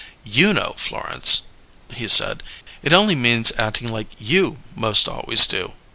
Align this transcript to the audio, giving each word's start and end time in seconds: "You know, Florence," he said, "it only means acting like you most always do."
"You 0.25 0.51
know, 0.51 0.73
Florence," 0.77 1.43
he 1.93 2.07
said, 2.07 2.41
"it 2.81 2.91
only 2.91 3.13
means 3.13 3.51
acting 3.55 3.89
like 3.91 4.07
you 4.17 4.57
most 4.75 5.07
always 5.07 5.45
do." 5.45 5.73